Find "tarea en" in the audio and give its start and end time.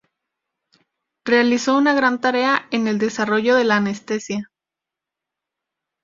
2.21-2.87